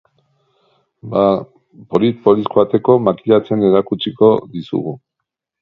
Bada, 1.11 1.35
polit-polit 1.91 2.49
joateko 2.55 2.97
makillatzen 3.09 3.69
erakutsikodizugu. 3.71 4.99